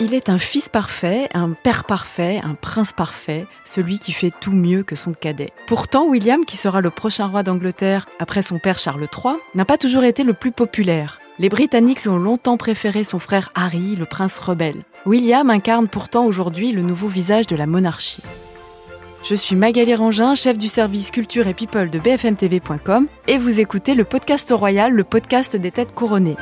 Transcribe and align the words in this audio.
Il 0.00 0.14
est 0.14 0.30
un 0.30 0.38
fils 0.38 0.68
parfait, 0.68 1.28
un 1.34 1.50
père 1.50 1.84
parfait, 1.84 2.40
un 2.42 2.54
prince 2.54 2.92
parfait, 2.92 3.46
celui 3.64 3.98
qui 3.98 4.12
fait 4.12 4.32
tout 4.40 4.52
mieux 4.52 4.82
que 4.82 4.96
son 4.96 5.12
cadet. 5.12 5.50
Pourtant, 5.66 6.06
William, 6.08 6.44
qui 6.44 6.56
sera 6.56 6.80
le 6.80 6.90
prochain 6.90 7.26
roi 7.26 7.42
d'Angleterre 7.42 8.06
après 8.18 8.42
son 8.42 8.58
père 8.58 8.78
Charles 8.78 9.02
III, 9.02 9.34
n'a 9.54 9.64
pas 9.64 9.78
toujours 9.78 10.04
été 10.04 10.24
le 10.24 10.32
plus 10.32 10.50
populaire. 10.50 11.20
Les 11.38 11.48
Britanniques 11.48 12.02
lui 12.02 12.08
ont 12.08 12.18
longtemps 12.18 12.56
préféré 12.56 13.04
son 13.04 13.18
frère 13.18 13.50
Harry, 13.54 13.96
le 13.96 14.06
prince 14.06 14.38
rebelle. 14.38 14.82
William 15.06 15.50
incarne 15.50 15.88
pourtant 15.88 16.24
aujourd'hui 16.24 16.72
le 16.72 16.82
nouveau 16.82 17.08
visage 17.08 17.46
de 17.46 17.56
la 17.56 17.66
monarchie. 17.66 18.22
Je 19.24 19.34
suis 19.36 19.54
Magali 19.54 19.94
Rangin, 19.94 20.34
chef 20.34 20.58
du 20.58 20.68
service 20.68 21.10
culture 21.10 21.46
et 21.46 21.54
people 21.54 21.90
de 21.90 21.98
bfmtv.com 22.00 23.06
et 23.28 23.38
vous 23.38 23.60
écoutez 23.60 23.94
le 23.94 24.04
podcast 24.04 24.52
royal, 24.52 24.92
le 24.92 25.04
podcast 25.04 25.54
des 25.54 25.70
têtes 25.70 25.94
couronnées. 25.94 26.36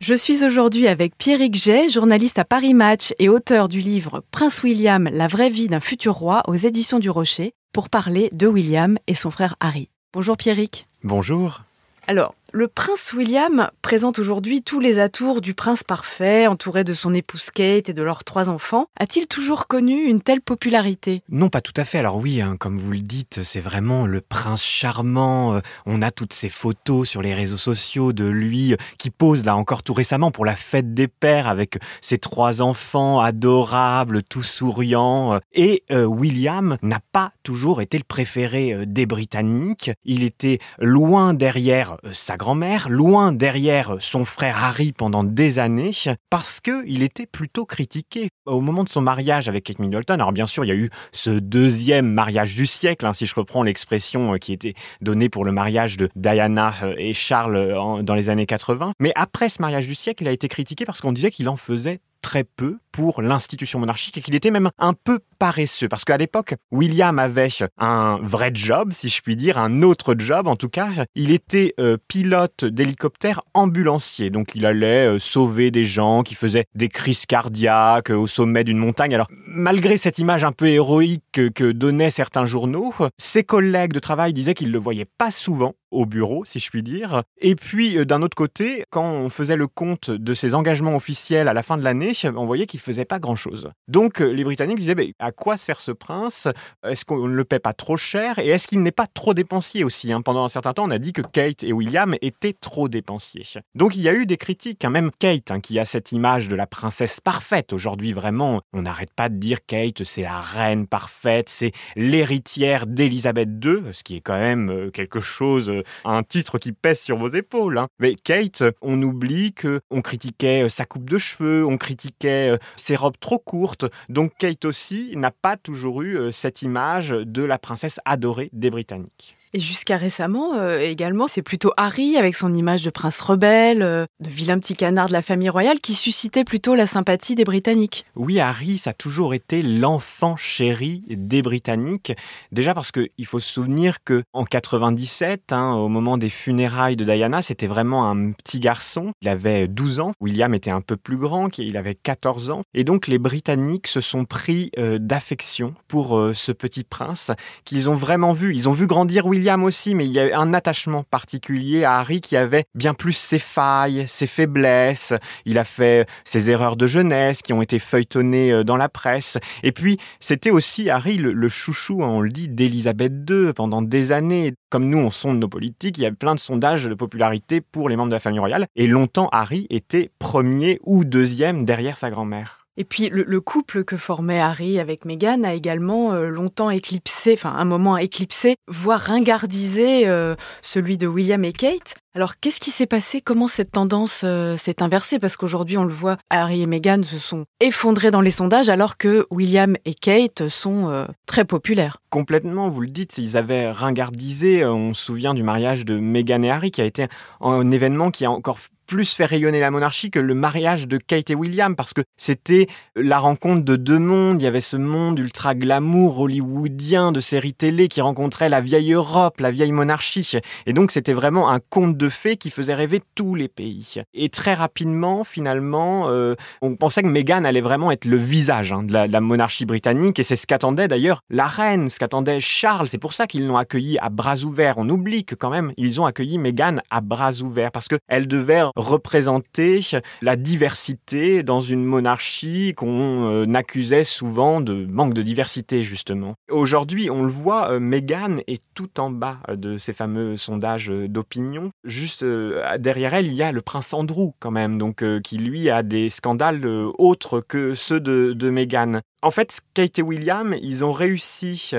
Je 0.00 0.14
suis 0.14 0.46
aujourd'hui 0.46 0.88
avec 0.88 1.14
Pierrick 1.18 1.54
Jay, 1.54 1.90
journaliste 1.90 2.38
à 2.38 2.46
Paris 2.46 2.72
Match 2.72 3.12
et 3.18 3.28
auteur 3.28 3.68
du 3.68 3.80
livre 3.80 4.24
Prince 4.30 4.62
William, 4.62 5.10
la 5.12 5.26
vraie 5.26 5.50
vie 5.50 5.66
d'un 5.66 5.78
futur 5.78 6.14
roi 6.14 6.42
aux 6.48 6.54
éditions 6.54 6.98
du 6.98 7.10
Rocher, 7.10 7.52
pour 7.74 7.90
parler 7.90 8.30
de 8.32 8.46
William 8.46 8.96
et 9.06 9.14
son 9.14 9.30
frère 9.30 9.56
Harry. 9.60 9.90
Bonjour 10.14 10.38
Pierrick. 10.38 10.88
Bonjour. 11.04 11.64
Alors, 12.06 12.34
le 12.52 12.68
prince 12.68 13.12
William 13.12 13.70
présente 13.82 14.18
aujourd'hui 14.18 14.62
tous 14.62 14.80
les 14.80 14.98
atours 14.98 15.40
du 15.40 15.54
prince 15.54 15.84
parfait, 15.84 16.46
entouré 16.46 16.84
de 16.84 16.94
son 16.94 17.14
épouse 17.14 17.50
Kate 17.50 17.88
et 17.88 17.94
de 17.94 18.02
leurs 18.02 18.24
trois 18.24 18.48
enfants. 18.48 18.86
A-t-il 18.98 19.26
toujours 19.26 19.66
connu 19.66 20.04
une 20.04 20.20
telle 20.20 20.40
popularité? 20.40 21.22
Non, 21.28 21.48
pas 21.48 21.60
tout 21.60 21.72
à 21.76 21.84
fait. 21.84 21.98
Alors 21.98 22.16
oui, 22.16 22.40
hein, 22.40 22.56
comme 22.58 22.78
vous 22.78 22.92
le 22.92 23.02
dites, 23.02 23.42
c'est 23.42 23.60
vraiment 23.60 24.06
le 24.06 24.20
prince 24.20 24.64
charmant. 24.64 25.54
Euh, 25.54 25.60
on 25.86 26.02
a 26.02 26.10
toutes 26.10 26.32
ces 26.32 26.48
photos 26.48 27.08
sur 27.08 27.22
les 27.22 27.34
réseaux 27.34 27.56
sociaux 27.56 28.12
de 28.12 28.24
lui 28.24 28.72
euh, 28.72 28.76
qui 28.98 29.10
pose 29.10 29.44
là 29.44 29.56
encore 29.56 29.82
tout 29.82 29.94
récemment 29.94 30.30
pour 30.30 30.44
la 30.44 30.56
fête 30.56 30.92
des 30.94 31.08
pères 31.08 31.48
avec 31.48 31.78
ses 32.00 32.18
trois 32.18 32.62
enfants 32.62 33.20
adorables, 33.20 34.22
tout 34.22 34.42
souriants. 34.42 35.38
Et 35.52 35.84
euh, 35.90 36.04
William 36.04 36.78
n'a 36.82 37.00
pas 37.12 37.32
toujours 37.42 37.80
été 37.80 37.98
le 37.98 38.04
préféré 38.04 38.86
des 38.86 39.06
Britanniques. 39.06 39.92
Il 40.04 40.24
était 40.24 40.58
loin 40.78 41.34
derrière 41.34 41.96
sa 42.12 42.36
grand-mère, 42.40 42.88
loin 42.88 43.32
derrière 43.32 43.96
son 43.98 44.24
frère 44.24 44.64
Harry 44.64 44.92
pendant 44.92 45.24
des 45.24 45.58
années, 45.58 45.90
parce 46.30 46.60
qu'il 46.62 47.02
était 47.02 47.26
plutôt 47.26 47.66
critiqué. 47.66 48.30
Au 48.46 48.62
moment 48.62 48.82
de 48.82 48.88
son 48.88 49.02
mariage 49.02 49.46
avec 49.46 49.64
Kate 49.64 49.78
Middleton, 49.78 50.14
alors 50.14 50.32
bien 50.32 50.46
sûr, 50.46 50.64
il 50.64 50.68
y 50.68 50.70
a 50.70 50.74
eu 50.74 50.88
ce 51.12 51.28
deuxième 51.28 52.10
mariage 52.10 52.56
du 52.56 52.64
siècle, 52.64 53.04
hein, 53.04 53.12
si 53.12 53.26
je 53.26 53.34
reprends 53.34 53.62
l'expression 53.62 54.32
euh, 54.32 54.38
qui 54.38 54.54
était 54.54 54.72
donnée 55.02 55.28
pour 55.28 55.44
le 55.44 55.52
mariage 55.52 55.98
de 55.98 56.08
Diana 56.16 56.72
euh, 56.82 56.94
et 56.96 57.12
Charles 57.12 57.56
euh, 57.56 58.02
dans 58.02 58.14
les 58.14 58.30
années 58.30 58.46
80. 58.46 58.92
Mais 59.00 59.12
après 59.16 59.50
ce 59.50 59.60
mariage 59.60 59.86
du 59.86 59.94
siècle, 59.94 60.22
il 60.22 60.28
a 60.28 60.32
été 60.32 60.48
critiqué 60.48 60.86
parce 60.86 61.02
qu'on 61.02 61.12
disait 61.12 61.30
qu'il 61.30 61.46
en 61.46 61.56
faisait 61.56 62.00
très 62.22 62.44
peu 62.44 62.78
l'institution 63.22 63.78
monarchique 63.78 64.18
et 64.18 64.20
qu'il 64.20 64.34
était 64.34 64.50
même 64.50 64.70
un 64.78 64.92
peu 64.92 65.20
paresseux. 65.38 65.88
Parce 65.88 66.04
qu'à 66.04 66.16
l'époque, 66.16 66.54
William 66.70 67.18
avait 67.18 67.48
un 67.78 68.18
vrai 68.22 68.50
job, 68.54 68.92
si 68.92 69.08
je 69.08 69.22
puis 69.22 69.36
dire, 69.36 69.58
un 69.58 69.82
autre 69.82 70.14
job 70.16 70.46
en 70.46 70.56
tout 70.56 70.68
cas. 70.68 70.88
Il 71.14 71.32
était 71.32 71.74
euh, 71.80 71.96
pilote 72.08 72.64
d'hélicoptère 72.64 73.40
ambulancier. 73.54 74.30
Donc 74.30 74.54
il 74.54 74.66
allait 74.66 75.06
euh, 75.06 75.18
sauver 75.18 75.70
des 75.70 75.84
gens 75.84 76.22
qui 76.22 76.34
faisaient 76.34 76.66
des 76.74 76.88
crises 76.88 77.26
cardiaques 77.26 78.10
euh, 78.10 78.16
au 78.16 78.26
sommet 78.26 78.64
d'une 78.64 78.78
montagne. 78.78 79.14
Alors 79.14 79.28
malgré 79.46 79.96
cette 79.96 80.18
image 80.18 80.44
un 80.44 80.52
peu 80.52 80.68
héroïque 80.68 81.50
que, 81.54 81.72
donnaient 81.72 82.10
certains 82.10 82.46
journaux, 82.46 82.92
ses 83.16 83.44
collègues 83.44 83.92
de 83.92 83.98
travail 83.98 84.32
disaient 84.32 84.54
qu'il 84.54 84.68
ne 84.68 84.72
le 84.72 84.78
voyaient 84.78 85.08
pas 85.18 85.30
souvent 85.30 85.74
au 85.90 86.06
bureau, 86.06 86.44
si 86.44 86.60
je 86.60 86.68
puis 86.70 86.82
dire. 86.82 87.22
Et 87.40 87.56
puis, 87.56 88.04
d'un 88.06 88.22
autre 88.22 88.36
côté, 88.36 88.84
quand 88.90 89.04
on 89.04 89.28
faisait 89.28 89.56
le 89.56 89.66
compte 89.66 90.10
de 90.10 90.34
ses 90.34 90.54
engagements 90.54 90.94
officiels 90.94 91.48
à 91.48 91.52
la 91.52 91.62
fin 91.62 91.76
de 91.76 91.82
l'année, 91.82 92.12
on 92.36 92.46
voyait 92.46 92.66
qu'il 92.66 92.78
faisait 92.78 92.89
pas 93.04 93.18
grand-chose. 93.18 93.70
Donc, 93.88 94.20
les 94.20 94.44
Britanniques 94.44 94.78
disaient, 94.78 95.14
à 95.18 95.32
quoi 95.32 95.56
sert 95.56 95.80
ce 95.80 95.92
prince? 95.92 96.48
Est-ce 96.86 97.04
qu'on 97.04 97.28
ne 97.28 97.34
le 97.34 97.44
paie 97.44 97.58
pas 97.58 97.72
trop 97.72 97.96
cher? 97.96 98.38
Et 98.38 98.48
est-ce 98.48 98.68
qu'il 98.68 98.82
n'est 98.82 98.90
pas 98.92 99.06
trop 99.06 99.34
dépensier 99.34 99.84
aussi 99.84 100.12
hein? 100.12 100.22
Pendant 100.22 100.44
un 100.44 100.48
certain 100.48 100.72
temps, 100.72 100.84
on 100.84 100.90
a 100.90 100.98
dit 100.98 101.12
que 101.12 101.22
Kate 101.22 101.64
et 101.64 101.72
William 101.72 102.14
étaient 102.20 102.52
trop 102.52 102.88
dépensiers. 102.88 103.44
Donc 103.74 103.96
il 103.96 104.02
y 104.02 104.08
a 104.08 104.14
eu 104.14 104.26
des 104.26 104.36
critiques, 104.36 104.84
hein. 104.84 104.90
même 104.90 105.10
Kate, 105.18 105.50
hein, 105.50 105.60
qui 105.60 105.78
a 105.78 105.84
cette 105.84 106.12
image 106.12 106.48
de 106.48 106.56
la 106.56 106.66
princesse 106.66 107.20
parfaite. 107.20 107.72
Aujourd'hui, 107.72 108.12
vraiment, 108.12 108.60
on 108.72 108.82
n'arrête 108.82 109.12
pas 109.14 109.28
de 109.28 109.36
dire 109.36 109.58
Kate, 109.66 110.04
c'est 110.04 110.22
la 110.22 110.40
reine 110.40 110.86
parfaite, 110.86 111.48
c'est 111.48 111.72
l'héritière 111.96 112.86
d'Élisabeth 112.86 113.48
II, 113.64 113.82
ce 113.92 114.02
qui 114.02 114.16
est 114.16 114.20
quand 114.20 114.38
même 114.38 114.70
euh, 114.70 114.90
quelque 114.90 115.20
chose, 115.20 115.70
euh, 115.70 115.82
un 116.04 116.22
titre 116.22 116.58
qui 116.58 116.72
pèse 116.72 117.00
sur 117.00 117.16
vos 117.16 117.28
épaules. 117.28 117.80
Mais 117.98 118.14
Kate, 118.14 118.62
on 118.82 119.00
oublie 119.02 119.52
que 119.52 119.80
on 119.90 120.02
critiquait 120.02 120.64
euh, 120.64 120.68
sa 120.68 120.84
coupe 120.84 121.08
de 121.08 121.18
cheveux, 121.18 121.64
on 121.64 121.76
critiquait 121.76 122.58
ses 122.76 122.96
robes 122.96 123.18
trop 123.18 123.38
courtes. 123.38 123.86
Donc 124.08 124.32
Kate 124.38 124.64
aussi 124.64 125.12
n'a 125.16 125.30
pas 125.30 125.56
toujours 125.56 126.02
eu 126.02 126.16
euh, 126.16 126.30
cette 126.30 126.62
image 126.62 127.10
de 127.10 127.42
la 127.42 127.58
princesse 127.58 128.00
adorée 128.04 128.50
des 128.52 128.70
Britanniques. 128.70 129.36
Et 129.52 129.58
jusqu'à 129.58 129.96
récemment, 129.96 130.54
euh, 130.54 130.78
également, 130.78 131.26
c'est 131.26 131.42
plutôt 131.42 131.72
Harry, 131.76 132.16
avec 132.16 132.36
son 132.36 132.54
image 132.54 132.82
de 132.82 132.90
prince 132.90 133.20
rebelle, 133.20 133.82
euh, 133.82 134.06
de 134.20 134.30
vilain 134.30 134.60
petit 134.60 134.76
canard 134.76 135.08
de 135.08 135.12
la 135.12 135.22
famille 135.22 135.48
royale, 135.48 135.80
qui 135.80 135.94
suscitait 135.94 136.44
plutôt 136.44 136.76
la 136.76 136.86
sympathie 136.86 137.34
des 137.34 137.42
Britanniques. 137.42 138.04
Oui, 138.14 138.38
Harry, 138.38 138.78
ça 138.78 138.90
a 138.90 138.92
toujours 138.92 139.34
été 139.34 139.64
l'enfant 139.64 140.36
chéri 140.36 141.02
des 141.08 141.42
Britanniques. 141.42 142.12
Déjà 142.52 142.74
parce 142.74 142.92
qu'il 142.92 143.26
faut 143.26 143.40
se 143.40 143.52
souvenir 143.52 144.04
que 144.04 144.22
en 144.32 144.44
97, 144.44 145.52
hein, 145.52 145.72
au 145.72 145.88
moment 145.88 146.16
des 146.16 146.28
funérailles 146.28 146.96
de 146.96 147.04
Diana, 147.04 147.42
c'était 147.42 147.66
vraiment 147.66 148.08
un 148.08 148.30
petit 148.30 148.60
garçon. 148.60 149.10
Il 149.20 149.28
avait 149.28 149.66
12 149.66 149.98
ans. 149.98 150.12
William 150.20 150.54
était 150.54 150.70
un 150.70 150.80
peu 150.80 150.96
plus 150.96 151.16
grand, 151.16 151.58
il 151.58 151.76
avait 151.76 151.96
14 151.96 152.50
ans. 152.50 152.62
Et 152.72 152.84
donc 152.84 153.08
les 153.08 153.18
Britanniques 153.18 153.88
se 153.88 154.00
sont 154.00 154.24
pris 154.24 154.70
euh, 154.78 154.98
d'affection 155.00 155.74
pour 155.88 156.20
ce 156.34 156.52
petit 156.52 156.84
prince 156.84 157.32
qu'ils 157.64 157.90
ont 157.90 157.96
vraiment 157.96 158.32
vu. 158.32 158.54
Ils 158.54 158.68
ont 158.68 158.72
vu 158.72 158.86
grandir 158.86 159.26
William 159.26 159.39
William 159.40 159.64
aussi, 159.64 159.94
mais 159.94 160.04
il 160.04 160.12
y 160.12 160.20
a 160.20 160.38
un 160.38 160.52
attachement 160.52 161.02
particulier 161.02 161.84
à 161.84 161.94
Harry 161.94 162.20
qui 162.20 162.36
avait 162.36 162.64
bien 162.74 162.92
plus 162.92 163.14
ses 163.14 163.38
failles, 163.38 164.04
ses 164.06 164.26
faiblesses. 164.26 165.14
Il 165.46 165.56
a 165.56 165.64
fait 165.64 166.06
ses 166.26 166.50
erreurs 166.50 166.76
de 166.76 166.86
jeunesse 166.86 167.40
qui 167.40 167.54
ont 167.54 167.62
été 167.62 167.78
feuilletonnées 167.78 168.52
euh, 168.52 168.64
dans 168.64 168.76
la 168.76 168.90
presse. 168.90 169.38
Et 169.62 169.72
puis, 169.72 169.96
c'était 170.20 170.50
aussi 170.50 170.90
Harry 170.90 171.16
le, 171.16 171.48
chouchou, 171.48 172.04
hein, 172.04 172.08
on 172.08 172.20
le 172.20 172.28
dit, 172.28 172.48
d'Élisabeth 172.48 173.14
II 173.30 173.54
pendant 173.54 173.80
des 173.80 174.12
années. 174.12 174.52
Comme 174.68 174.90
nous, 174.90 174.98
on 174.98 175.08
sonde 175.08 175.38
nos 175.38 175.48
politiques, 175.48 175.96
il 175.96 176.02
y 176.02 176.06
a 176.06 176.12
plein 176.12 176.34
de 176.34 176.40
sondages 176.40 176.84
de 176.84 176.94
popularité 176.94 177.62
pour 177.62 177.88
les 177.88 177.96
membres 177.96 178.10
de 178.10 178.16
la 178.16 178.20
famille 178.20 178.40
royale. 178.40 178.66
Et 178.76 178.86
longtemps, 178.86 179.30
Harry 179.32 179.66
était 179.70 180.10
premier 180.18 180.78
ou 180.84 181.06
deuxième 181.06 181.64
derrière 181.64 181.96
sa 181.96 182.10
grand-mère. 182.10 182.59
Et 182.80 182.84
puis 182.84 183.10
le, 183.10 183.40
couple 183.42 183.84
que 183.84 183.98
formait 183.98 184.40
Harry 184.40 184.80
avec 184.80 185.04
Meghan 185.04 185.42
a 185.44 185.52
également 185.52 186.14
euh, 186.14 186.28
longtemps 186.28 186.70
éclipsé, 186.70 187.34
enfin 187.34 187.54
un 187.54 187.66
moment 187.66 187.98
éclipsé, 187.98 188.56
voire 188.68 189.00
ringardisé 189.00 190.08
euh, 190.08 190.34
celui 190.62 190.96
de 190.96 191.06
William 191.06 191.44
et 191.44 191.52
Kate. 191.52 191.96
Alors 192.14 192.40
qu'est-ce 192.40 192.58
qui 192.58 192.70
s'est 192.70 192.86
passé? 192.86 193.20
Comment 193.20 193.48
cette 193.48 193.72
tendance 193.72 194.22
euh, 194.24 194.56
s'est 194.56 194.82
inversée? 194.82 195.18
Parce 195.18 195.36
qu'aujourd'hui 195.36 195.76
on 195.76 195.84
le 195.84 195.92
voit, 195.92 196.16
Harry 196.30 196.62
et 196.62 196.66
Meghan 196.66 197.02
se 197.02 197.18
sont 197.18 197.44
effondrés 197.60 198.10
dans 198.10 198.22
les 198.22 198.30
sondages 198.30 198.70
alors 198.70 198.96
que 198.96 199.26
William 199.30 199.76
et 199.84 199.92
Kate 199.92 200.48
sont 200.48 201.06
très 201.26 201.44
populaires. 201.44 201.98
Complètement, 202.08 202.70
vous 202.70 202.80
le 202.80 202.88
dites, 202.88 203.18
ils 203.18 203.36
avaient 203.36 203.70
ringardisé. 203.70 204.64
On 204.64 204.94
se 204.94 205.04
souvient 205.04 205.34
du 205.34 205.42
mariage 205.42 205.84
de 205.84 205.98
Meghan 205.98 206.42
et 206.44 206.50
Harry 206.50 206.70
qui 206.70 206.80
a 206.80 206.86
été 206.86 207.08
un 207.42 207.70
événement 207.70 208.10
qui 208.10 208.24
a 208.24 208.30
encore 208.30 208.58
plus 208.90 209.14
fait 209.14 209.24
rayonner 209.24 209.60
la 209.60 209.70
monarchie 209.70 210.10
que 210.10 210.18
le 210.18 210.34
mariage 210.34 210.88
de 210.88 210.98
Kate 210.98 211.30
et 211.30 211.36
William, 211.36 211.76
parce 211.76 211.94
que 211.94 212.00
c'était 212.16 212.66
la 212.96 213.20
rencontre 213.20 213.64
de 213.64 213.76
deux 213.76 214.00
mondes. 214.00 214.42
Il 214.42 214.44
y 214.44 214.48
avait 214.48 214.60
ce 214.60 214.76
monde 214.76 215.16
ultra 215.20 215.54
glamour 215.54 216.18
hollywoodien 216.18 217.12
de 217.12 217.20
séries 217.20 217.54
télé 217.54 217.86
qui 217.86 218.00
rencontrait 218.00 218.48
la 218.48 218.60
vieille 218.60 218.92
Europe, 218.92 219.38
la 219.38 219.52
vieille 219.52 219.70
monarchie. 219.70 220.32
Et 220.66 220.72
donc 220.72 220.90
c'était 220.90 221.12
vraiment 221.12 221.50
un 221.50 221.60
conte 221.60 221.96
de 221.96 222.08
fées 222.08 222.36
qui 222.36 222.50
faisait 222.50 222.74
rêver 222.74 223.00
tous 223.14 223.36
les 223.36 223.46
pays. 223.46 224.02
Et 224.12 224.28
très 224.28 224.54
rapidement, 224.54 225.22
finalement, 225.22 226.08
euh, 226.08 226.34
on 226.60 226.74
pensait 226.74 227.02
que 227.02 227.06
Meghan 227.06 227.44
allait 227.44 227.60
vraiment 227.60 227.92
être 227.92 228.06
le 228.06 228.16
visage 228.16 228.72
hein, 228.72 228.82
de, 228.82 228.92
la, 228.92 229.20
monarchie 229.20 229.66
britannique. 229.66 230.18
Et 230.18 230.24
c'est 230.24 230.34
ce 230.34 230.48
qu'attendait 230.48 230.88
d'ailleurs 230.88 231.20
la 231.30 231.46
reine, 231.46 231.88
ce 231.88 232.00
qu'attendait 232.00 232.40
Charles. 232.40 232.88
C'est 232.88 232.98
pour 232.98 233.12
ça 233.12 233.28
qu'ils 233.28 233.46
l'ont 233.46 233.56
accueilli 233.56 233.98
à 234.00 234.08
bras 234.08 234.38
ouverts. 234.38 234.78
On 234.78 234.88
oublie 234.88 235.24
que 235.24 235.36
quand 235.36 235.50
même, 235.50 235.72
ils 235.76 236.00
ont 236.00 236.06
accueilli 236.06 236.38
Meghan 236.38 236.78
à 236.90 237.00
bras 237.00 237.40
ouverts, 237.40 237.70
parce 237.70 237.86
qu'elle 237.86 238.26
devait 238.26 238.62
représenter 238.80 239.80
la 240.22 240.36
diversité 240.36 241.42
dans 241.42 241.60
une 241.60 241.84
monarchie 241.84 242.74
qu'on 242.76 243.28
euh, 243.28 243.54
accusait 243.54 244.04
souvent 244.04 244.60
de 244.60 244.86
manque 244.86 245.14
de 245.14 245.22
diversité, 245.22 245.82
justement. 245.82 246.34
Aujourd'hui, 246.50 247.10
on 247.10 247.22
le 247.22 247.30
voit, 247.30 247.70
euh, 247.72 247.80
Meghan 247.80 248.38
est 248.46 248.62
tout 248.74 249.00
en 249.00 249.10
bas 249.10 249.38
de 249.48 249.78
ces 249.78 249.92
fameux 249.92 250.36
sondages 250.36 250.88
d'opinion. 250.88 251.70
Juste 251.84 252.22
euh, 252.22 252.78
derrière 252.78 253.14
elle, 253.14 253.26
il 253.26 253.34
y 253.34 253.42
a 253.42 253.52
le 253.52 253.62
prince 253.62 253.92
Andrew, 253.92 254.30
quand 254.38 254.50
même, 254.50 254.78
donc 254.78 255.04
qui 255.22 255.38
lui 255.38 255.70
a 255.70 255.82
des 255.82 256.08
scandales 256.08 256.66
autres 256.98 257.40
que 257.40 257.74
ceux 257.74 258.00
de, 258.00 258.32
de 258.32 258.50
Meghan. 258.50 259.00
En 259.22 259.30
fait, 259.30 259.60
Kate 259.74 259.98
et 259.98 260.02
William, 260.02 260.54
ils 260.62 260.82
ont 260.84 260.92
réussi 260.92 261.72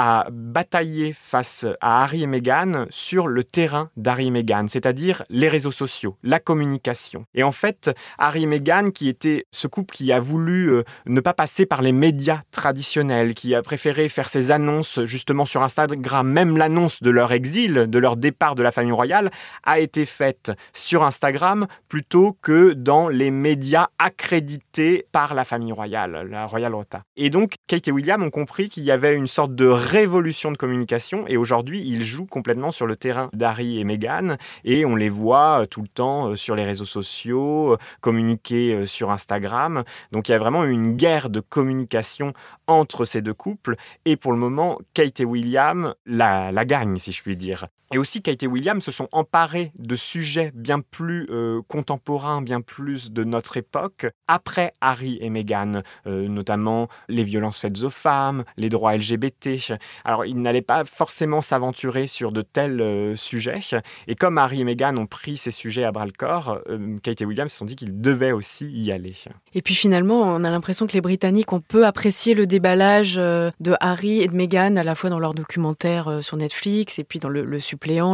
a 0.00 0.28
bataillé 0.30 1.12
face 1.12 1.66
à 1.80 2.04
Harry 2.04 2.22
et 2.22 2.28
Meghan 2.28 2.86
sur 2.88 3.26
le 3.26 3.42
terrain 3.42 3.90
d'Harry 3.96 4.28
et 4.28 4.30
Meghan, 4.30 4.66
c'est-à-dire 4.68 5.24
les 5.28 5.48
réseaux 5.48 5.72
sociaux, 5.72 6.16
la 6.22 6.38
communication. 6.38 7.24
Et 7.34 7.42
en 7.42 7.50
fait, 7.50 7.90
Harry 8.16 8.44
et 8.44 8.46
Meghan, 8.46 8.92
qui 8.92 9.08
était 9.08 9.46
ce 9.50 9.66
couple 9.66 9.92
qui 9.92 10.12
a 10.12 10.20
voulu 10.20 10.70
euh, 10.70 10.84
ne 11.06 11.20
pas 11.20 11.34
passer 11.34 11.66
par 11.66 11.82
les 11.82 11.90
médias 11.90 12.42
traditionnels, 12.52 13.34
qui 13.34 13.56
a 13.56 13.62
préféré 13.62 14.08
faire 14.08 14.28
ses 14.28 14.52
annonces 14.52 15.00
justement 15.04 15.44
sur 15.44 15.64
Instagram, 15.64 16.30
même 16.30 16.56
l'annonce 16.56 17.02
de 17.02 17.10
leur 17.10 17.32
exil, 17.32 17.88
de 17.88 17.98
leur 17.98 18.16
départ 18.16 18.54
de 18.54 18.62
la 18.62 18.70
famille 18.70 18.92
royale, 18.92 19.32
a 19.64 19.80
été 19.80 20.06
faite 20.06 20.52
sur 20.72 21.02
Instagram 21.02 21.66
plutôt 21.88 22.38
que 22.40 22.72
dans 22.72 23.08
les 23.08 23.32
médias 23.32 23.88
accrédités 23.98 25.06
par 25.10 25.34
la 25.34 25.44
famille 25.44 25.72
royale, 25.72 26.28
la 26.30 26.46
Royal 26.46 26.72
Rota. 26.72 27.02
Et 27.16 27.30
donc, 27.30 27.54
Kate 27.66 27.88
et 27.88 27.90
William 27.90 28.22
ont 28.22 28.30
compris 28.30 28.68
qu'il 28.68 28.84
y 28.84 28.92
avait 28.92 29.16
une 29.16 29.26
sorte 29.26 29.56
de 29.56 29.87
révolution 29.88 30.52
de 30.52 30.56
communication 30.56 31.26
et 31.26 31.36
aujourd'hui, 31.36 31.82
ils 31.84 32.02
jouent 32.02 32.26
complètement 32.26 32.70
sur 32.70 32.86
le 32.86 32.94
terrain 32.94 33.30
d'Harry 33.32 33.80
et 33.80 33.84
Meghan 33.84 34.36
et 34.64 34.84
on 34.84 34.94
les 34.96 35.08
voit 35.08 35.62
euh, 35.62 35.66
tout 35.66 35.80
le 35.80 35.88
temps 35.88 36.28
euh, 36.28 36.36
sur 36.36 36.54
les 36.54 36.64
réseaux 36.64 36.84
sociaux, 36.84 37.72
euh, 37.72 37.76
communiquer 38.00 38.86
sur 38.86 39.10
Instagram. 39.10 39.84
Donc, 40.12 40.28
il 40.28 40.32
y 40.32 40.34
a 40.34 40.38
vraiment 40.38 40.64
une 40.64 40.94
guerre 40.96 41.30
de 41.30 41.40
communication 41.40 42.32
entre 42.66 43.04
ces 43.04 43.22
deux 43.22 43.34
couples 43.34 43.76
et 44.04 44.16
pour 44.16 44.32
le 44.32 44.38
moment, 44.38 44.78
Kate 44.94 45.20
et 45.20 45.24
William 45.24 45.94
la, 46.04 46.52
la 46.52 46.64
gagnent, 46.64 46.98
si 46.98 47.12
je 47.12 47.22
puis 47.22 47.36
dire. 47.36 47.66
Et 47.92 47.96
aussi, 47.96 48.20
Kate 48.20 48.42
et 48.42 48.46
William 48.46 48.82
se 48.82 48.92
sont 48.92 49.08
emparés 49.12 49.72
de 49.78 49.96
sujets 49.96 50.52
bien 50.54 50.80
plus 50.80 51.26
euh, 51.30 51.62
contemporains, 51.68 52.42
bien 52.42 52.60
plus 52.60 53.10
de 53.10 53.24
notre 53.24 53.56
époque, 53.56 54.06
après 54.26 54.72
Harry 54.82 55.16
et 55.22 55.30
Meghan, 55.30 55.82
euh, 56.06 56.28
notamment 56.28 56.88
les 57.08 57.24
violences 57.24 57.58
faites 57.58 57.82
aux 57.82 57.90
femmes, 57.90 58.44
les 58.58 58.68
droits 58.68 58.94
LGBT. 58.94 59.72
Alors, 60.04 60.26
ils 60.26 60.40
n'allaient 60.40 60.60
pas 60.60 60.84
forcément 60.84 61.40
s'aventurer 61.40 62.06
sur 62.06 62.30
de 62.30 62.42
tels 62.42 62.82
euh, 62.82 63.16
sujets. 63.16 63.60
Et 64.06 64.14
comme 64.14 64.36
Harry 64.36 64.60
et 64.60 64.64
Meghan 64.64 64.96
ont 64.98 65.06
pris 65.06 65.38
ces 65.38 65.50
sujets 65.50 65.84
à 65.84 65.92
bras-le-corps, 65.92 66.60
Kate 67.02 67.22
et 67.22 67.24
William 67.24 67.48
se 67.48 67.56
sont 67.56 67.64
dit 67.64 67.76
qu'ils 67.76 68.00
devaient 68.00 68.32
aussi 68.32 68.70
y 68.70 68.92
aller. 68.92 69.14
Et 69.58 69.62
puis 69.62 69.74
finalement, 69.74 70.20
on 70.20 70.44
a 70.44 70.50
l'impression 70.50 70.86
que 70.86 70.92
les 70.92 71.00
Britanniques 71.00 71.52
ont 71.52 71.60
peu 71.60 71.84
apprécié 71.84 72.34
le 72.34 72.46
déballage 72.46 73.16
de 73.16 73.74
Harry 73.80 74.22
et 74.22 74.28
de 74.28 74.36
Meghan, 74.36 74.76
à 74.76 74.84
la 74.84 74.94
fois 74.94 75.10
dans 75.10 75.18
leur 75.18 75.34
documentaire 75.34 76.20
sur 76.22 76.36
Netflix 76.36 77.00
et 77.00 77.04
puis 77.04 77.18
dans 77.18 77.28
le, 77.28 77.44
le 77.44 77.58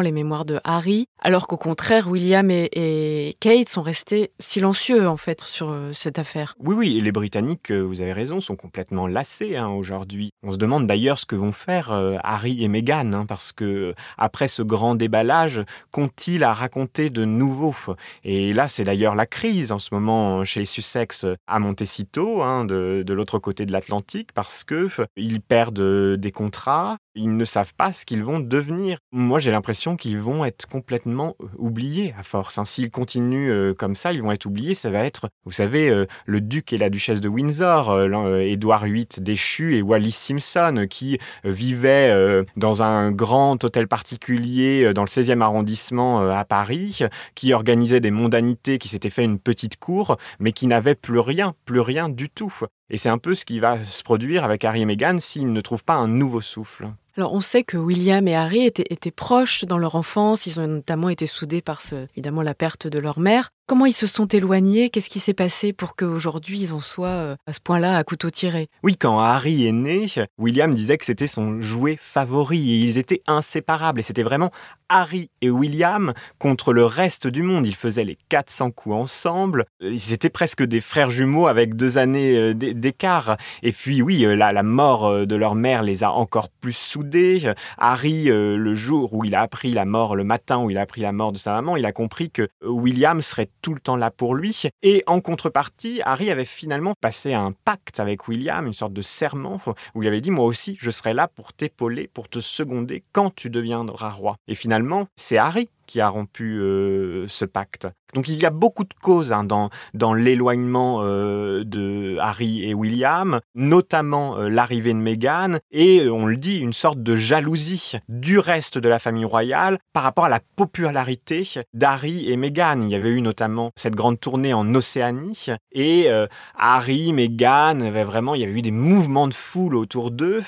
les 0.03 0.13
mémoires 0.13 0.45
de 0.45 0.61
Harry, 0.65 1.07
alors 1.21 1.47
qu'au 1.47 1.57
contraire, 1.57 2.09
William 2.09 2.51
et, 2.51 3.37
Kate 3.41 3.69
sont 3.69 3.83
restés 3.83 4.31
silencieux 4.39 5.09
en 5.09 5.17
fait 5.17 5.41
sur 5.41 5.71
euh, 5.71 5.93
cette 5.93 6.19
affaire. 6.19 6.55
Oui, 6.59 6.75
oui, 6.75 7.01
les 7.01 7.13
Britanniques, 7.13 7.71
euh, 7.71 7.81
vous 7.81 8.01
avez 8.01 8.13
raison, 8.13 8.41
sont 8.41 8.57
complètement 8.57 9.07
lassés 9.07 9.57
hein, 9.57 9.69
aujourd'hui. 9.69 10.31
On 10.43 10.53
se 10.53 10.57
demande 10.57 10.87
d'ailleurs 10.87 11.19
ce 11.19 11.27
que 11.27 11.35
vont 11.35 11.53
faire 11.53 11.93
euh, 11.93 12.17
Harry 12.23 12.63
et 12.63 12.69
Meghan, 12.69 13.13
hein, 13.13 13.27
parce 13.27 13.53
que 13.53 13.95
après 14.19 14.49
ce 14.49 14.63
grand 14.63 14.95
déballage, 14.95 15.63
qu'ont-ils 15.91 16.45
à 16.45 16.53
raconter 16.53 17.11
de 17.11 17.25
nouveau? 17.25 17.75
Et 18.23 18.53
là, 18.53 18.69
c'est 18.69 18.85
d'ailleurs 18.85 19.15
la 19.15 19.27
crise 19.27 19.73
en 19.73 19.79
ce 19.79 19.95
moment 19.95 20.45
chez 20.45 20.65
Sussex 20.65 21.27
à 21.47 21.59
Montecito, 21.59 22.43
hein, 22.43 22.65
de, 22.65 23.03
de 23.07 23.13
l'autre 23.15 23.39
côté 23.39 23.67
de 23.67 23.73
l'Atlantique, 23.73 24.33
parce 24.33 24.65
que 24.65 24.89
ils 25.17 25.41
perdent 25.41 26.17
des 26.17 26.33
contrats, 26.33 26.99
ils 27.15 27.37
ne 27.37 27.45
savent 27.45 27.75
pas 27.75 27.93
ce 27.93 28.05
qu'ils 28.05 28.25
vont 28.25 28.41
devenir. 28.41 28.99
Moi, 29.13 29.39
j'ai 29.39 29.51
l'impression 29.51 29.97
qu'ils 29.97 30.19
vont 30.19 30.45
être 30.45 30.67
complètement 30.67 31.37
euh, 31.41 31.47
oubliés 31.57 32.15
à 32.19 32.23
force. 32.23 32.59
Hein. 32.59 32.65
S'ils 32.65 32.91
continuent 32.91 33.51
euh, 33.51 33.75
comme 33.75 33.95
ça, 33.95 34.13
ils 34.13 34.23
vont 34.23 34.33
être 34.33 34.47
oubliés. 34.47 34.75
Ça 34.75 34.91
va 34.91 35.05
être, 35.05 35.29
vous 35.45 35.53
savez, 35.53 35.89
euh, 35.89 36.07
le 36.27 36.41
duc 36.41 36.73
et 36.73 36.79
la 36.79 36.91
duchesse 36.91 37.21
de 37.21 37.29
Windsor, 37.29 38.01
Édouard 38.41 38.85
VIII 38.85 39.07
déchu 39.21 39.77
et 39.77 39.83
Wallis 39.83 40.13
Simpson, 40.13 40.87
qui 40.89 41.19
vivaient 41.45 42.45
dans 42.57 42.83
un 42.83 43.13
grand 43.13 43.63
hôtel 43.63 43.89
particulier 43.89 44.93
dans 44.95 45.03
le 45.03 45.09
16e 45.09 45.41
arrondissement 45.41 46.29
à 46.29 46.45
Paris, 46.45 47.01
qui 47.35 47.53
organisaient 47.53 48.01
des 48.01 48.11
mondanités, 48.11 48.79
qui 48.79 48.89
s'étaient 48.89 49.11
fait 49.11 49.25
une 49.25 49.39
petite 49.39 49.79
cour, 49.79 50.17
mais 50.39 50.53
qui 50.53 50.67
n'avaient 50.67 50.95
plus 50.95 51.19
rien, 51.19 51.55
plus 51.65 51.81
rien 51.81 52.09
du 52.09 52.29
tout. 52.29 52.53
Et 52.91 52.99
c'est 52.99 53.09
un 53.09 53.19
peu 53.19 53.35
ce 53.35 53.45
qui 53.45 53.61
va 53.61 53.83
se 53.83 54.03
produire 54.03 54.45
avec 54.45 54.65
Harry 54.65 54.83
et 54.83 54.87
Meghan 54.87 55.19
s'ils 55.19 55.53
ne 55.53 55.61
trouvent 55.61 55.85
pas 55.85 55.95
un 55.95 56.09
nouveau 56.09 56.41
souffle. 56.41 56.89
Alors 57.17 57.33
on 57.33 57.41
sait 57.41 57.63
que 57.63 57.77
William 57.77 58.27
et 58.27 58.35
Harry 58.35 58.67
étaient, 58.67 59.11
proches 59.13 59.65
dans 59.65 59.79
leur 59.79 59.95
enfance, 59.95 60.47
ils 60.47 60.59
ont 60.59 60.67
notamment 60.67 61.09
été 61.09 61.27
soudés 61.27 61.63
par 61.63 61.81
ce, 61.81 62.07
évidemment 62.17 62.43
la 62.43 62.55
perte 62.55 62.89
de 62.89 62.99
leur 62.99 63.21
mère. 63.21 63.53
Comment 63.67 63.87
ils 63.87 63.95
se 63.95 64.07
sont 64.07 64.27
éloignés? 64.27 64.91
Qu'est-ce 64.91 65.09
qui 65.09 65.21
s'est 65.21 65.33
passé 65.33 65.73
pour 65.73 65.97
qu'aujourd'hui 65.97 66.61
ils 66.61 66.75
en 66.75 66.81
soient 66.81 67.09
euh, 67.09 67.35
à 67.47 67.55
ce 67.55 67.61
point-là 67.61 67.97
à 67.97 68.05
couteau 68.05 68.29
tiré? 68.29 68.69
Oui, 68.83 68.95
quand 68.95 69.19
Harry 69.19 69.67
est 69.67 69.73
né, 69.73 70.05
William 70.37 70.75
disait 70.75 70.99
que 70.99 71.07
c'était 71.07 71.27
son 71.27 71.63
jouet 71.63 71.97
favori 71.99 72.59
et 72.59 72.81
ils 72.81 72.99
étaient 72.99 73.23
inséparables. 73.27 74.01
Et 74.01 74.03
c'était 74.03 74.23
vraiment 74.23 74.51
Harry 74.91 75.31
et 75.41 75.49
William 75.49 76.13
contre 76.39 76.75
le 76.75 76.85
reste 76.85 77.27
du 77.27 77.43
monde. 77.43 77.67
Ils 77.67 77.75
faisaient 77.75 78.05
les 78.05 78.19
400 78.29 78.71
coups 78.71 78.97
ensemble. 78.97 79.65
Ils 79.81 80.13
étaient 80.13 80.29
presque 80.29 80.63
des 80.63 80.83
frères 80.83 81.11
jumeaux 81.11 81.47
avec 81.47 81.75
deux 81.75 81.97
années 81.97 82.37
euh, 82.37 82.53
d'écart. 82.53 83.39
Et 83.63 83.73
puis 83.73 84.03
oui, 84.03 84.27
euh, 84.27 84.37
la, 84.37 84.53
la 84.53 84.63
mort 84.63 85.27
de 85.27 85.37
leur 85.37 85.55
mère 85.55 85.83
les 85.83 86.05
a 86.05 86.13
encore 86.13 86.51
plus 86.51 86.77
soudés. 86.77 87.51
Harry, 87.79 88.25
le 88.27 88.75
jour 88.75 89.15
où 89.15 89.25
il 89.25 89.35
a 89.35 89.41
appris 89.41 89.73
la 89.73 89.87
mort, 89.87 90.17
le 90.17 90.25
matin 90.25 90.59
où 90.59 90.69
il 90.69 90.77
a 90.77 90.83
appris 90.83 91.01
la 91.01 91.13
mort 91.13 91.33
de 91.33 91.39
sa 91.39 91.53
maman, 91.53 91.79
il 91.79 91.87
a 91.87 91.93
compris 91.93 92.31
que 92.31 92.49
William 92.63 93.23
serait 93.23 93.49
tout 93.65 93.75
le 93.75 93.81
temps 93.81 93.97
là 93.97 94.11
pour 94.11 94.35
lui. 94.35 94.63
Et 94.83 95.03
en 95.07 95.23
contrepartie, 95.23 96.03
Harry 96.05 96.31
avait 96.31 96.45
finalement 96.45 96.93
passé 97.01 97.33
un 97.33 97.53
pacte 97.65 97.99
avec 97.99 98.29
William, 98.29 98.67
une 98.67 98.75
sorte 98.75 98.93
de 98.93 99.01
serment, 99.01 99.59
où 99.95 100.03
il 100.03 100.07
avait 100.07 100.21
dit 100.21 100.31
Moi 100.31 100.45
aussi, 100.45 100.77
je 100.79 100.91
serai 100.91 101.15
là 101.15 101.29
pour 101.29 101.55
t'épauler, 101.55 102.07
pour 102.07 102.29
te 102.29 102.41
seconder 102.41 103.03
quand 103.13 103.35
tu 103.35 103.49
deviendras 103.49 104.11
roi. 104.11 104.37
Et 104.49 104.55
finalement, 104.55 105.09
c'est 105.17 105.39
Harry 105.39 105.71
qui 105.87 106.01
a 106.01 106.09
rompu 106.09 106.59
euh, 106.61 107.27
ce 107.29 107.45
pacte. 107.45 107.89
Donc 108.15 108.29
il 108.29 108.41
y 108.41 108.47
a 108.47 108.51
beaucoup 108.51 108.85
de 108.85 108.95
causes 109.03 109.33
hein, 109.33 109.43
dans, 109.43 109.71
dans 109.93 110.15
l'éloignement 110.15 111.01
euh, 111.03 111.65
de 111.65 112.17
Harry 112.21 112.65
et 112.65 112.73
William, 112.73 113.41
notamment 113.57 114.39
euh, 114.39 114.49
l'arrivée 114.49 114.93
de 114.93 114.99
Meghan, 114.99 115.59
et 115.73 116.09
on 116.09 116.27
le 116.27 116.37
dit, 116.37 116.59
une 116.59 116.73
sorte 116.73 117.03
de 117.03 117.17
jalousie 117.17 117.95
du 118.09 118.39
reste 118.39 118.79
de 118.79 118.89
la 118.89 119.01
famille 119.01 119.25
royale 119.25 119.79
par 119.93 120.05
rapport 120.05 120.27
à 120.27 120.29
la 120.29 120.41
popularité 120.55 121.49
d'Harry 121.73 122.31
et 122.31 122.37
Meghan. 122.37 122.83
Il 122.83 122.91
y 122.91 122.95
avait 122.95 123.11
eu 123.11 123.21
notamment 123.21 123.73
cette 123.75 123.97
grande 123.97 124.21
tournée 124.21 124.55
en 124.55 124.73
Océanie, 124.75 125.47
et 125.73 126.09
Harry, 126.57 127.13
Meghan, 127.13 127.81
avait 127.81 128.05
vraiment, 128.05 128.37
il 128.37 128.43
y 128.43 128.45
avait 128.45 128.53
eu 128.53 128.63
des 128.63 128.71
mouvements 128.71 129.27
de 129.27 129.35
foule 129.35 129.75
autour 129.75 130.13
d'eux, 130.13 130.43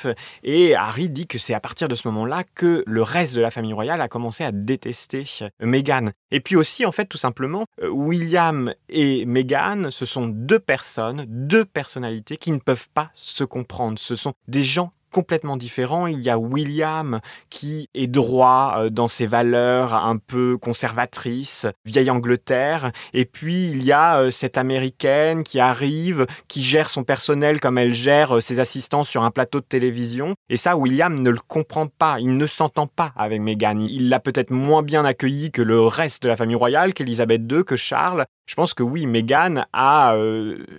et 0.45 0.77
Harry 0.77 1.09
dit 1.09 1.27
que 1.27 1.39
c'est 1.39 1.55
à 1.55 1.61
partir 1.61 1.89
de 1.89 1.95
ce 1.97 2.07
moment-là 2.09 2.45
que 2.55 2.85
le 2.87 3.03
reste 3.03 3.35
de 3.35 3.41
la 3.41 3.51
famille 3.51 3.73
royale 3.73 4.01
a 4.01 4.09
commencé 4.09 4.45
à 4.45 4.53
détester 4.53 5.25
Meghan. 5.61 6.11
Et 6.31 6.41
puis 6.41 6.57
aussi, 6.57 6.87
en 6.87 6.93
fait, 6.93 7.07
tout 7.07 7.19
simplement, 7.19 7.67
euh, 7.83 7.89
William 7.89 8.73
et 8.89 9.25
Meghan, 9.27 9.91
ce 9.91 10.05
sont 10.05 10.27
deux 10.27 10.59
personnes, 10.59 11.25
deux 11.29 11.65
personnalités 11.65 12.37
qui 12.37 12.53
ne 12.53 12.59
peuvent 12.59 12.89
pas 12.95 13.11
se 13.15 13.45
comprendre. 13.45 13.99
Ce 13.99 14.15
sont 14.15 14.35
des 14.49 14.63
gens 14.63 14.93
complètement 15.17 15.57
différent. 15.57 16.07
Il 16.07 16.21
y 16.21 16.29
a 16.29 16.37
William 16.37 17.21
qui 17.49 17.89
est 17.95 18.07
droit 18.07 18.75
euh, 18.77 18.91
dans 18.91 19.09
ses 19.09 19.27
valeurs 19.27 19.95
un 19.95 20.19
peu 20.19 20.59
conservatrices, 20.59 21.67
vieille 21.87 22.11
Angleterre. 22.11 22.93
Et 23.15 23.25
puis 23.25 23.71
il 23.71 23.83
y 23.83 23.93
a 23.93 24.19
euh, 24.19 24.31
cette 24.31 24.59
américaine 24.59 25.43
qui 25.43 25.59
arrive, 25.59 26.27
qui 26.49 26.63
gère 26.63 26.91
son 26.91 27.03
personnel 27.03 27.61
comme 27.61 27.79
elle 27.79 27.95
gère 27.95 28.37
euh, 28.37 28.41
ses 28.41 28.59
assistants 28.59 29.05
sur 29.05 29.23
un 29.23 29.31
plateau 29.31 29.61
de 29.61 29.65
télévision. 29.65 30.35
Et 30.51 30.59
ça, 30.59 30.77
William 30.77 31.19
ne 31.19 31.31
le 31.31 31.41
comprend 31.49 31.87
pas. 31.87 32.21
Il 32.21 32.37
ne 32.37 32.47
s'entend 32.47 32.87
pas 32.87 33.13
avec 33.17 33.41
Meghan. 33.41 33.79
Il 33.79 34.11
l'a 34.11 34.21
peut-être 34.21 34.51
moins 34.51 34.83
bien 34.83 35.07
accueilli 35.07 35.51
que 35.51 35.63
le 35.63 35.81
reste 35.81 36.25
de 36.25 36.29
la 36.29 36.37
famille 36.37 36.57
royale, 36.57 36.93
qu'Elisabeth 36.93 37.51
II, 37.51 37.65
que 37.65 37.77
Charles. 37.77 38.27
Je 38.45 38.55
pense 38.55 38.75
que 38.75 38.83
oui, 38.83 39.07
Meghan 39.07 39.65
a 39.73 40.17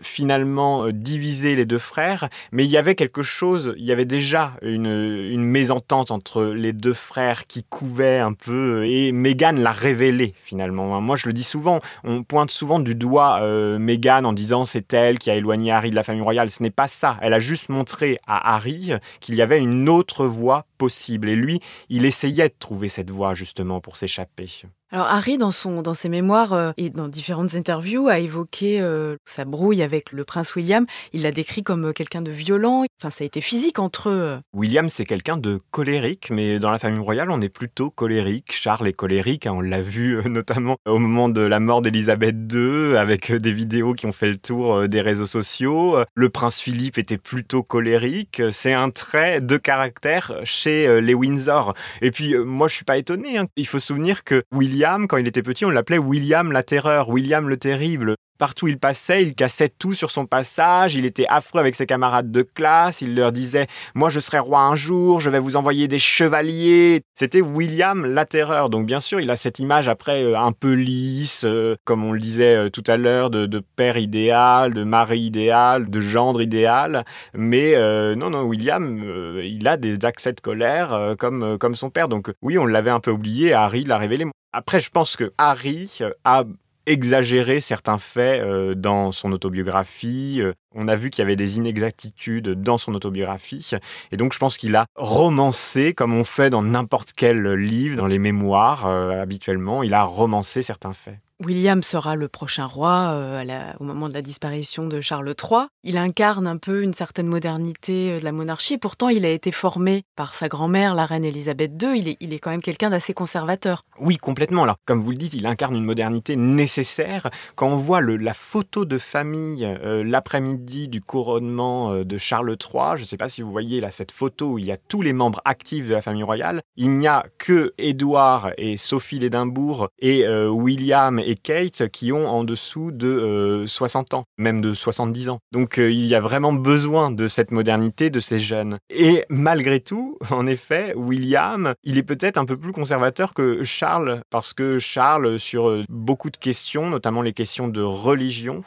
finalement 0.01 0.87
divisé 0.89 1.57
les 1.57 1.65
deux 1.65 1.79
frères, 1.79 2.29
mais 2.53 2.63
il 2.63 2.71
y 2.71 2.77
avait 2.77 2.95
quelque 2.95 3.23
chose, 3.23 3.73
il 3.77 3.83
y 3.83 3.91
avait 3.91 4.05
déjà 4.05 4.26
une, 4.61 5.41
mésentente 5.41 6.11
entre 6.11 6.43
les 6.43 6.73
deux 6.73 6.93
frères 6.93 7.47
qui 7.47 7.63
couvaient 7.63 8.19
un 8.19 8.33
peu 8.33 8.85
et 8.85 9.11
Meghan 9.11 9.53
l'a 9.53 9.71
révélé 9.71 10.33
finalement. 10.43 10.99
Moi 11.01 11.15
je 11.15 11.27
le 11.27 11.33
dis 11.33 11.43
souvent, 11.43 11.79
on 12.03 12.23
pointe 12.23 12.51
souvent 12.51 12.79
du 12.79 12.95
doigt 12.95 13.39
euh, 13.41 13.77
Meghan 13.79 14.23
en 14.23 14.33
disant 14.33 14.65
c'est 14.65 14.93
elle 14.93 15.19
qui 15.19 15.29
a 15.29 15.35
éloigné 15.35 15.71
Harry 15.71 15.91
de 15.91 15.95
la 15.95 16.03
famille 16.03 16.21
royale. 16.21 16.49
Ce 16.49 16.61
n'est 16.63 16.69
pas 16.69 16.87
ça. 16.87 17.17
Elle 17.21 17.33
a 17.33 17.39
juste 17.39 17.69
montré 17.69 18.19
à 18.27 18.55
Harry 18.55 18.91
qu'il 19.19 19.35
y 19.35 19.41
avait 19.41 19.59
une 19.59 19.89
autre 19.89 20.25
voie 20.25 20.65
possible. 20.77 21.29
Et 21.29 21.35
lui, 21.35 21.59
il 21.89 22.05
essayait 22.05 22.49
de 22.49 22.55
trouver 22.57 22.87
cette 22.87 23.11
voie 23.11 23.33
justement 23.33 23.81
pour 23.81 23.97
s'échapper. 23.97 24.47
Alors 24.89 25.07
Harry, 25.07 25.37
dans, 25.37 25.51
son, 25.51 25.81
dans 25.81 25.93
ses 25.93 26.07
mémoires 26.07 26.53
euh, 26.53 26.71
et 26.77 26.89
dans 26.89 27.09
différentes 27.09 27.55
interviews, 27.55 28.07
a 28.07 28.19
évoqué 28.19 28.79
euh, 28.79 29.17
sa 29.25 29.43
brouille 29.43 29.81
avec 29.81 30.13
le 30.13 30.23
prince 30.23 30.55
William. 30.55 30.85
Il 31.11 31.23
l'a 31.23 31.31
décrit 31.31 31.61
comme 31.61 31.87
euh, 31.87 31.91
quelqu'un 31.91 32.21
de 32.21 32.31
violent. 32.31 32.85
Enfin, 32.97 33.09
ça 33.09 33.25
a 33.25 33.27
été 33.27 33.41
physique 33.41 33.79
entre 33.79 34.09
eux. 34.09 34.39
William, 34.53 34.87
c'est 34.87 35.03
quelqu'un 35.03 35.35
de 35.35 35.59
colérique, 35.71 36.29
mais 36.29 36.57
dans 36.57 36.71
la 36.71 36.79
famille 36.79 37.01
royale, 37.01 37.31
on 37.31 37.41
est 37.41 37.49
plutôt 37.49 37.89
colérique. 37.89 38.53
Charles 38.53 38.87
est 38.87 38.93
colérique, 38.93 39.45
hein, 39.45 39.51
on 39.55 39.59
l'a 39.59 39.81
vu 39.81 40.21
notamment 40.29 40.77
au 40.87 40.99
moment 40.99 41.27
de 41.27 41.41
la 41.41 41.59
mort 41.59 41.81
d'Élisabeth 41.81 42.37
II, 42.53 42.95
avec 42.95 43.33
des 43.33 43.51
vidéos 43.51 43.93
qui 43.93 44.05
ont 44.05 44.13
fait 44.13 44.29
le 44.29 44.37
tour 44.37 44.87
des 44.87 45.01
réseaux 45.01 45.25
sociaux. 45.25 45.97
Le 46.15 46.29
prince 46.29 46.61
Philippe 46.61 46.97
était 46.97 47.17
plutôt 47.17 47.61
colérique. 47.61 48.41
C'est 48.51 48.73
un 48.73 48.89
trait 48.89 49.41
de 49.41 49.57
caractère 49.57 50.33
chez 50.45 50.66
les 50.67 51.13
Windsor. 51.13 51.73
Et 52.01 52.11
puis, 52.11 52.35
moi, 52.37 52.67
je 52.67 52.75
suis 52.75 52.85
pas 52.85 52.97
étonné. 52.97 53.37
Hein. 53.37 53.47
Il 53.55 53.67
faut 53.67 53.79
se 53.79 53.87
souvenir 53.87 54.23
que 54.23 54.43
William, 54.51 55.07
quand 55.07 55.17
il 55.17 55.27
était 55.27 55.43
petit, 55.43 55.65
on 55.65 55.69
l'appelait 55.69 55.97
William 55.97 56.51
la 56.51 56.63
Terreur, 56.63 57.09
William 57.09 57.47
le 57.47 57.57
Terrible. 57.57 58.15
Partout 58.37 58.65
où 58.65 58.67
il 58.69 58.79
passait, 58.79 59.23
il 59.23 59.35
cassait 59.35 59.69
tout 59.69 59.93
sur 59.93 60.11
son 60.11 60.25
passage, 60.25 60.95
il 60.95 61.05
était 61.05 61.25
affreux 61.27 61.59
avec 61.59 61.75
ses 61.75 61.85
camarades 61.85 62.31
de 62.31 62.41
classe, 62.41 63.01
il 63.01 63.15
leur 63.15 63.31
disait 63.31 63.67
Moi 63.95 64.09
je 64.09 64.19
serai 64.19 64.39
roi 64.39 64.61
un 64.61 64.75
jour, 64.75 65.19
je 65.19 65.29
vais 65.29 65.39
vous 65.39 65.55
envoyer 65.55 65.87
des 65.87 65.99
chevaliers. 65.99 67.01
C'était 67.15 67.41
William 67.41 68.05
la 68.05 68.25
terreur. 68.25 68.69
Donc 68.69 68.85
bien 68.85 68.99
sûr, 68.99 69.19
il 69.19 69.31
a 69.31 69.35
cette 69.35 69.59
image 69.59 69.87
après 69.87 70.23
euh, 70.23 70.39
un 70.39 70.51
peu 70.51 70.73
lisse, 70.73 71.45
euh, 71.45 71.75
comme 71.83 72.03
on 72.03 72.11
le 72.11 72.19
disait 72.19 72.55
euh, 72.55 72.69
tout 72.69 72.83
à 72.87 72.97
l'heure, 72.97 73.29
de, 73.29 73.63
père 73.75 73.97
idéal, 73.97 74.73
de 74.73 74.83
mari 74.83 75.19
idéal, 75.19 75.89
de 75.89 75.99
gendre 75.99 76.41
idéal. 76.41 77.05
Mais 77.33 77.75
non, 78.15 78.29
non, 78.29 78.43
William, 78.43 79.39
il 79.43 79.67
a 79.67 79.77
des 79.77 80.05
accès 80.05 80.33
de 80.33 80.39
colère 80.39 81.15
comme, 81.19 81.57
comme 81.57 81.75
son 81.75 81.89
père. 81.89 82.07
Donc 82.07 82.31
oui, 82.41 82.57
on 82.57 82.65
l'avait 82.65 82.89
un 82.89 82.99
peu 82.99 83.11
oublié, 83.11 83.53
Harry 83.53 83.83
l'a 83.83 83.97
révélé. 83.97 84.25
Après, 84.53 84.79
je 84.79 84.89
pense 84.89 85.15
que 85.15 85.33
Harry 85.37 85.99
a 86.23 86.43
exagéré 86.87 87.59
certains 87.59 87.99
faits 87.99 88.41
euh, 88.41 88.73
dans 88.73 89.11
son 89.11 89.31
autobiographie. 89.31 90.39
Euh, 90.41 90.53
on 90.73 90.87
a 90.87 90.95
vu 90.95 91.09
qu'il 91.09 91.21
y 91.21 91.25
avait 91.25 91.35
des 91.35 91.57
inexactitudes 91.57 92.61
dans 92.61 92.77
son 92.77 92.95
autobiographie. 92.95 93.71
Et 94.11 94.17
donc, 94.17 94.33
je 94.33 94.39
pense 94.39 94.57
qu'il 94.57 94.75
a 94.75 94.85
romancé, 94.95 95.93
comme 95.93 96.13
on 96.13 96.23
fait 96.23 96.49
dans 96.49 96.63
n'importe 96.63 97.11
quel 97.15 97.53
livre, 97.53 97.97
dans 97.97 98.07
les 98.07 98.19
mémoires 98.19 98.87
euh, 98.87 99.21
habituellement, 99.21 99.83
il 99.83 99.93
a 99.93 100.03
romancé 100.03 100.61
certains 100.61 100.93
faits. 100.93 101.19
William 101.45 101.83
sera 101.83 102.15
le 102.15 102.27
prochain 102.27 102.65
roi 102.65 103.11
euh, 103.13 103.71
au 103.79 103.83
moment 103.83 104.09
de 104.09 104.13
la 104.15 104.23
disparition 104.23 104.87
de 104.87 105.01
Charles 105.01 105.35
III. 105.39 105.67
Il 105.83 105.99
incarne 105.99 106.47
un 106.47 106.57
peu 106.57 106.81
une 106.81 106.93
certaine 106.93 107.27
modernité 107.27 108.13
euh, 108.13 108.19
de 108.19 108.23
la 108.23 108.31
monarchie 108.31 108.79
pourtant 108.79 109.09
il 109.09 109.23
a 109.23 109.29
été 109.29 109.51
formé 109.51 110.03
par 110.15 110.33
sa 110.33 110.47
grand-mère, 110.47 110.95
la 110.95 111.05
reine 111.05 111.23
Elisabeth 111.23 111.71
II. 111.81 112.17
Il 112.19 112.33
est, 112.33 112.39
quand 112.39 112.49
même 112.49 112.63
quelqu'un 112.63 112.89
d'assez 112.89 113.13
conservateur. 113.13 113.83
Oui, 113.99 114.17
complètement. 114.17 114.63
Alors, 114.63 114.77
comme 114.85 114.99
vous 114.99 115.11
le 115.11 115.17
dites, 115.17 115.35
il 115.35 115.45
incarne 115.45 115.75
une 115.75 115.83
modernité 115.83 116.35
nécessaire. 116.35 117.29
Quand 117.55 117.67
on 117.67 117.77
voit 117.77 118.01
la 118.01 118.33
photo 118.33 118.85
de 118.85 118.97
famille 118.97 119.63
euh, 119.63 120.03
l'après-midi 120.03 120.87
du 120.87 121.01
couronnement 121.01 122.03
de 122.03 122.17
Charles 122.17 122.49
III, 122.49 122.97
je 122.97 123.03
ne 123.03 123.07
sais 123.07 123.17
pas 123.17 123.29
si 123.29 123.43
vous 123.43 123.51
voyez 123.51 123.79
là 123.79 123.91
cette 123.91 124.11
photo 124.11 124.53
où 124.53 124.59
il 124.59 124.65
y 124.65 124.71
a 124.71 124.77
tous 124.77 125.03
les 125.03 125.13
membres 125.13 125.41
actifs 125.45 125.87
de 125.87 125.93
la 125.93 126.01
famille 126.01 126.23
royale. 126.23 126.61
Il 126.77 126.95
n'y 126.95 127.07
a 127.07 127.25
que 127.37 127.73
Édouard 127.77 128.51
et 128.57 128.75
Sophie 128.77 129.19
d'Édimbourg 129.19 129.89
et 129.99 130.27
William 130.27 131.19
et 131.27 131.35
Kate 131.35 131.89
qui 131.89 132.11
ont 132.13 132.27
en 132.27 132.43
dessous 132.45 132.91
de 132.91 133.65
60 133.67 134.13
euh, 134.13 134.17
ans, 134.17 134.23
même 134.37 134.61
de 134.61 134.73
70 134.73 135.29
ans. 135.29 135.39
Donc 135.51 135.77
euh, 135.77 135.91
il 135.91 136.05
y 136.05 136.15
a 136.15 136.21
vraiment 136.21 136.53
besoin 136.53 137.11
de 137.11 137.27
cette 137.27 137.51
modernité 137.51 138.09
de 138.09 138.21
ces 138.21 138.39
jeunes. 138.39 138.77
Et 138.89 139.25
malgré 139.29 139.81
tout, 139.81 140.17
en 140.31 140.47
effet, 140.47 140.93
William, 140.95 141.73
il 141.83 141.97
est 141.97 142.03
peut-être 142.03 142.37
un 142.37 142.45
peu 142.45 142.57
plus 142.57 142.71
conservateur 142.71 143.33
que 143.33 143.63
Charles, 143.63 144.21
parce 144.29 144.53
que 144.53 144.79
Charles, 144.79 145.37
sur 145.37 145.67
euh, 145.67 145.83
beaucoup 145.89 146.29
de 146.29 146.37
questions, 146.37 146.89
notamment 146.89 147.21
les 147.21 147.33
questions 147.33 147.67
de 147.67 147.81
religion, 147.81 148.63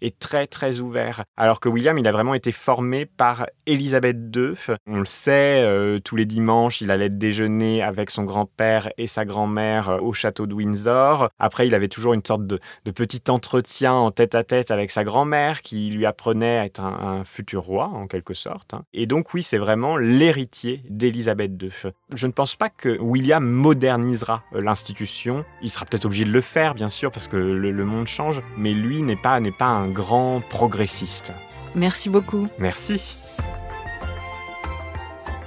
est 0.00 0.18
très 0.18 0.46
très 0.46 0.78
ouvert. 0.78 1.24
Alors 1.36 1.58
que 1.58 1.68
William, 1.68 1.98
il 1.98 2.06
a 2.06 2.12
vraiment 2.12 2.34
été 2.34 2.52
formé 2.52 3.06
par 3.06 3.46
Élisabeth 3.66 4.16
II. 4.34 4.54
On 4.86 5.00
le 5.00 5.04
sait, 5.04 6.00
tous 6.04 6.16
les 6.16 6.26
dimanches, 6.26 6.80
il 6.80 6.90
allait 6.90 7.08
déjeuner 7.08 7.82
avec 7.82 8.10
son 8.10 8.22
grand-père 8.22 8.88
et 8.98 9.06
sa 9.06 9.24
grand-mère 9.24 9.98
au 10.02 10.12
château 10.12 10.46
de 10.46 10.54
Windsor. 10.54 11.28
Après, 11.38 11.66
il 11.66 11.74
avait 11.74 11.88
toujours 11.88 12.03
une 12.12 12.24
sorte 12.26 12.46
de, 12.46 12.60
petit 12.94 13.22
entretien 13.28 13.94
en 13.94 14.10
tête 14.10 14.34
à 14.34 14.44
tête 14.44 14.70
avec 14.70 14.90
sa 14.90 15.04
grand-mère 15.04 15.62
qui 15.62 15.88
lui 15.90 16.04
apprenait 16.04 16.58
à 16.58 16.66
être 16.66 16.80
un, 16.80 17.24
futur 17.24 17.62
roi, 17.62 17.86
en 17.86 18.06
quelque 18.06 18.34
sorte. 18.34 18.74
Hein. 18.74 18.84
Et 18.92 19.06
donc, 19.06 19.32
oui, 19.32 19.42
c'est 19.42 19.58
vraiment 19.58 19.96
l'héritier 19.96 20.82
d'Élisabeth 20.90 21.52
II. 21.62 21.70
Je 22.12 22.26
ne 22.26 22.32
pense 22.32 22.56
pas 22.56 22.68
que 22.68 22.98
William 22.98 23.44
modernisera 23.44 24.42
euh, 24.54 24.60
l'institution. 24.60 25.44
Il 25.62 25.70
sera 25.70 25.86
peut-être 25.86 26.04
obligé 26.04 26.24
de 26.24 26.32
le 26.32 26.40
faire, 26.40 26.74
bien 26.74 26.88
sûr, 26.88 27.10
parce 27.10 27.28
que 27.28 27.36
le, 27.36 27.70
le 27.70 27.84
monde 27.84 28.08
change, 28.08 28.42
mais 28.58 28.74
lui 28.74 29.02
n'est 29.02 29.16
pas, 29.16 29.40
n'est 29.40 29.52
pas 29.52 29.66
un 29.66 29.88
grand 29.88 30.42
progressiste. 30.50 31.32
Merci 31.74 32.08
beaucoup. 32.08 32.46
Merci. 32.58 33.16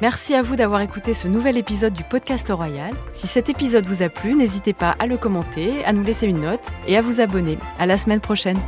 Merci 0.01 0.36
à 0.36 0.44
vous 0.44 0.56
d'avoir 0.56 0.82
écouté 0.82 1.16
ce 1.16 1.27
nouvel 1.27 1.58
épisode 1.58 1.94
du 1.94 2.04
podcast 2.04 2.51
Royal. 2.51 2.94
Si 3.13 3.25
cet 3.25 3.50
épisode 3.50 3.88
vous 3.88 4.04
a 4.04 4.10
plu, 4.10 4.36
n'hésitez 4.36 4.74
pas 4.74 4.96
à 5.00 5.08
le 5.08 5.18
commenter, 5.18 5.84
à 5.86 5.94
nous 5.94 6.04
laisser 6.04 6.27
une 6.27 6.42
note 6.42 6.70
et 6.88 6.98
à 6.98 7.01
vous 7.01 7.20
abonner. 7.20 7.58
À 7.80 7.88
la 7.88 7.98
semaine 7.98 8.22
prochaine. 8.22 8.60